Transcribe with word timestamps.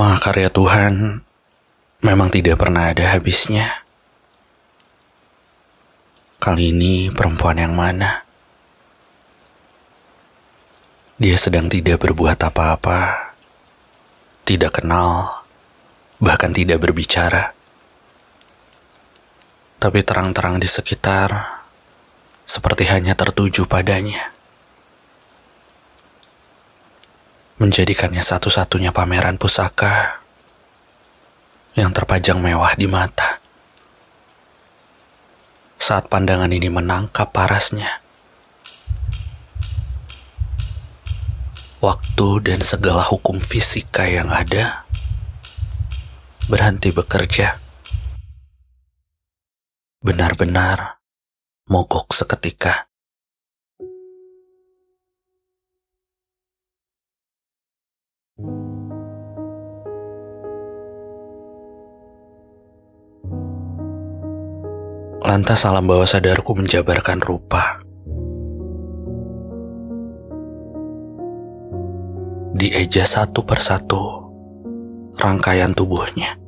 Mahakarya 0.00 0.48
Tuhan 0.48 1.20
memang 2.00 2.32
tidak 2.32 2.56
pernah 2.56 2.88
ada 2.88 3.12
habisnya. 3.12 3.84
Kali 6.40 6.72
ini 6.72 7.12
perempuan 7.12 7.60
yang 7.60 7.76
mana? 7.76 8.24
Dia 11.20 11.36
sedang 11.36 11.68
tidak 11.68 12.00
berbuat 12.00 12.40
apa-apa, 12.40 13.36
tidak 14.48 14.80
kenal, 14.80 15.44
bahkan 16.16 16.56
tidak 16.56 16.80
berbicara. 16.80 17.52
Tapi 19.76 20.00
terang-terang 20.00 20.56
di 20.56 20.64
sekitar, 20.64 21.60
seperti 22.48 22.88
hanya 22.88 23.12
tertuju 23.12 23.68
padanya. 23.68 24.29
Menjadikannya 27.60 28.24
satu-satunya 28.24 28.88
pameran 28.88 29.36
pusaka 29.36 30.24
yang 31.76 31.92
terpajang 31.92 32.40
mewah 32.40 32.72
di 32.72 32.88
mata. 32.88 33.36
Saat 35.76 36.08
pandangan 36.08 36.48
ini 36.48 36.72
menangkap 36.72 37.28
parasnya, 37.28 38.00
waktu 41.84 42.28
dan 42.44 42.60
segala 42.64 43.04
hukum 43.04 43.36
fisika 43.40 44.08
yang 44.08 44.32
ada 44.32 44.88
berhenti 46.48 46.92
bekerja. 46.96 47.60
Benar-benar 50.00 51.00
mogok 51.68 52.16
seketika. 52.16 52.89
Lantas 65.20 65.68
alam 65.68 65.84
bawah 65.84 66.08
sadarku 66.08 66.56
menjabarkan 66.56 67.20
rupa. 67.20 67.84
Dieja 72.56 73.04
satu 73.04 73.44
persatu 73.44 74.00
rangkaian 75.20 75.76
tubuhnya. 75.76 76.40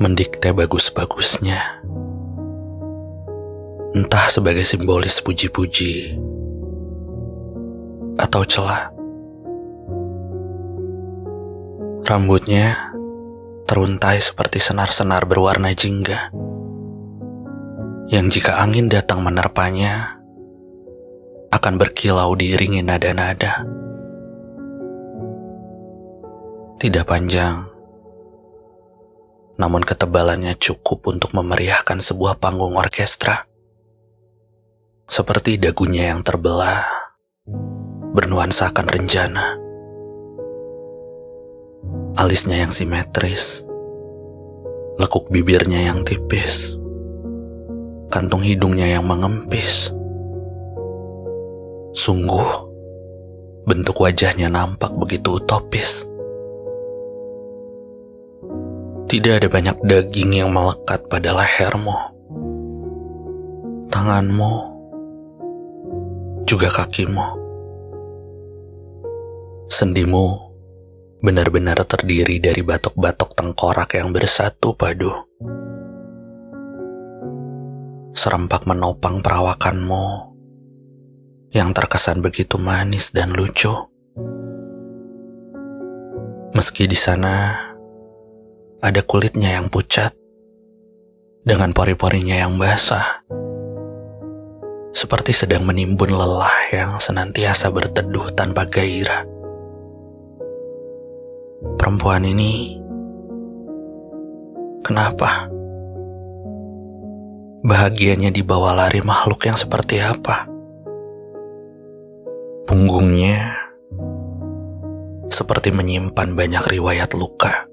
Mendikte 0.00 0.56
bagus-bagusnya. 0.56 1.60
Entah 3.92 4.26
sebagai 4.32 4.64
simbolis 4.64 5.20
puji-puji 5.20 6.16
atau 8.16 8.42
celah. 8.48 8.88
Rambutnya 12.08 12.91
teruntai 13.72 14.20
seperti 14.20 14.60
senar-senar 14.60 15.24
berwarna 15.24 15.72
jingga, 15.72 16.28
yang 18.12 18.28
jika 18.28 18.60
angin 18.60 18.92
datang 18.92 19.24
menerpanya, 19.24 20.20
akan 21.48 21.80
berkilau 21.80 22.36
diiringi 22.36 22.84
nada-nada. 22.84 23.64
Tidak 26.76 27.00
panjang, 27.08 27.64
namun 29.56 29.80
ketebalannya 29.88 30.52
cukup 30.60 31.08
untuk 31.08 31.32
memeriahkan 31.32 31.96
sebuah 31.96 32.36
panggung 32.36 32.76
orkestra. 32.76 33.48
Seperti 35.08 35.56
dagunya 35.56 36.12
yang 36.12 36.20
terbelah, 36.20 36.84
bernuansakan 38.12 38.84
rencana 38.84 39.61
alisnya 42.12 42.60
yang 42.60 42.72
simetris, 42.72 43.64
lekuk 45.00 45.32
bibirnya 45.32 45.88
yang 45.88 46.04
tipis, 46.04 46.76
kantung 48.12 48.44
hidungnya 48.44 48.84
yang 48.84 49.08
mengempis. 49.08 49.88
Sungguh, 51.92 52.48
bentuk 53.64 54.00
wajahnya 54.00 54.52
nampak 54.52 54.92
begitu 54.96 55.40
utopis. 55.40 56.04
Tidak 59.08 59.44
ada 59.44 59.48
banyak 59.52 59.76
daging 59.84 60.40
yang 60.40 60.50
melekat 60.52 61.04
pada 61.08 61.36
lehermu, 61.36 61.96
tanganmu, 63.92 64.52
juga 66.48 66.68
kakimu. 66.72 67.40
Sendimu 69.72 70.51
benar-benar 71.22 71.78
terdiri 71.86 72.42
dari 72.42 72.66
batok-batok 72.66 73.38
tengkorak 73.38 73.94
yang 73.94 74.10
bersatu 74.10 74.74
padu. 74.74 75.14
Serempak 78.10 78.66
menopang 78.66 79.22
perawakanmu 79.22 80.34
yang 81.54 81.70
terkesan 81.70 82.26
begitu 82.26 82.58
manis 82.58 83.14
dan 83.14 83.30
lucu. 83.30 83.70
Meski 86.52 86.90
di 86.90 86.98
sana 86.98 87.54
ada 88.82 89.00
kulitnya 89.06 89.62
yang 89.62 89.70
pucat 89.70 90.10
dengan 91.46 91.70
pori-porinya 91.70 92.34
yang 92.34 92.58
basah. 92.58 93.22
Seperti 94.90 95.32
sedang 95.32 95.64
menimbun 95.64 96.10
lelah 96.10 96.68
yang 96.74 96.98
senantiasa 96.98 97.70
berteduh 97.70 98.34
tanpa 98.34 98.66
gairah 98.68 99.41
perempuan 101.92 102.24
ini 102.24 102.80
kenapa? 104.80 105.44
Bahagianya 107.60 108.32
dibawa 108.32 108.72
lari 108.72 109.04
makhluk 109.04 109.44
yang 109.44 109.60
seperti 109.60 110.00
apa? 110.00 110.48
Punggungnya 112.64 113.60
seperti 115.28 115.68
menyimpan 115.68 116.32
banyak 116.32 116.64
riwayat 116.64 117.12
luka 117.12 117.68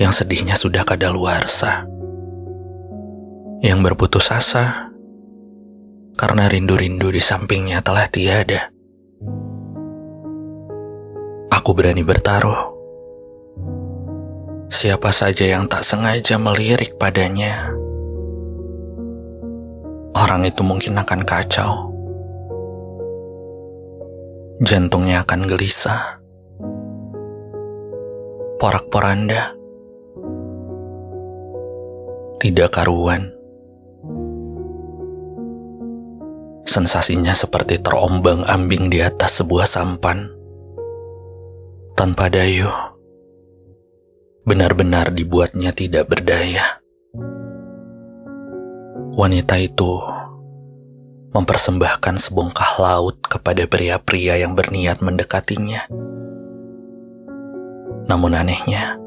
yang 0.00 0.16
sedihnya 0.16 0.56
sudah 0.56 0.88
kadaluarsa, 0.88 1.84
yang 3.60 3.84
berputus 3.84 4.32
asa 4.32 4.88
karena 6.16 6.48
rindu-rindu 6.48 7.12
di 7.12 7.20
sampingnya 7.20 7.84
telah 7.84 8.08
tiada. 8.08 8.73
Aku 11.64 11.72
berani 11.72 12.04
bertaruh. 12.04 12.76
Siapa 14.68 15.08
saja 15.16 15.48
yang 15.48 15.64
tak 15.64 15.80
sengaja 15.80 16.36
melirik 16.36 17.00
padanya, 17.00 17.72
orang 20.12 20.44
itu 20.44 20.60
mungkin 20.60 20.92
akan 21.00 21.24
kacau. 21.24 21.88
Jantungnya 24.60 25.24
akan 25.24 25.40
gelisah. 25.48 26.20
Porak-poranda. 28.60 29.56
Tidak 32.44 32.68
karuan. 32.68 33.32
Sensasinya 36.68 37.32
seperti 37.32 37.80
terombang-ambing 37.80 38.92
di 38.92 39.00
atas 39.00 39.40
sebuah 39.40 39.64
sampan 39.64 40.33
tanpa 41.94 42.26
dayuh, 42.26 42.74
benar-benar 44.42 45.14
dibuatnya 45.14 45.70
tidak 45.70 46.10
berdaya. 46.10 46.82
Wanita 49.14 49.62
itu 49.62 50.02
mempersembahkan 51.30 52.18
sebongkah 52.18 52.82
laut 52.82 53.22
kepada 53.22 53.66
pria-pria 53.70 54.42
yang 54.42 54.58
berniat 54.58 54.98
mendekatinya. 55.06 55.86
Namun 58.10 58.34
anehnya, 58.34 58.98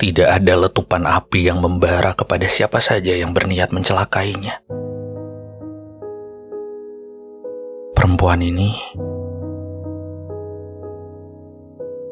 tidak 0.00 0.32
ada 0.32 0.64
letupan 0.64 1.04
api 1.04 1.52
yang 1.52 1.60
membara 1.60 2.16
kepada 2.16 2.48
siapa 2.48 2.80
saja 2.80 3.12
yang 3.12 3.36
berniat 3.36 3.68
mencelakainya. 3.68 4.64
Perempuan 7.92 8.40
ini 8.40 8.72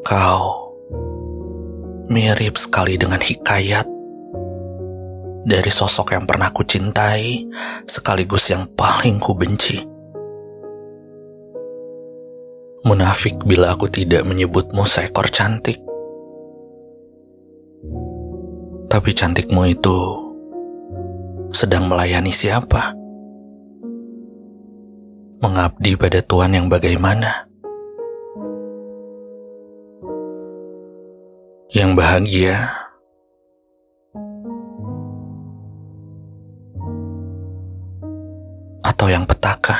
Kau 0.09 0.73
mirip 2.09 2.57
sekali 2.57 2.97
dengan 2.97 3.21
hikayat 3.21 3.85
dari 5.45 5.69
sosok 5.69 6.17
yang 6.17 6.25
pernah 6.25 6.49
ku 6.49 6.65
cintai 6.65 7.45
sekaligus 7.85 8.49
yang 8.49 8.65
paling 8.73 9.21
ku 9.21 9.37
benci. 9.37 9.77
Munafik 12.89 13.37
bila 13.45 13.77
aku 13.77 13.85
tidak 13.85 14.25
menyebutmu 14.25 14.81
seekor 14.81 15.29
cantik. 15.29 15.77
Tapi 18.89 19.13
cantikmu 19.13 19.61
itu 19.69 19.97
sedang 21.53 21.85
melayani 21.85 22.33
siapa? 22.33 22.97
Mengabdi 25.37 25.93
pada 26.01 26.17
Tuhan 26.25 26.57
yang 26.57 26.65
bagaimana? 26.65 27.48
Yang 31.69 32.01
bahagia 32.01 32.55
atau 38.81 39.07
yang 39.07 39.23
petaka? 39.29 39.78